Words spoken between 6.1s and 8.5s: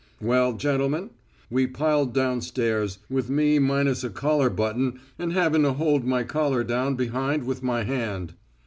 collar down behind with my hand.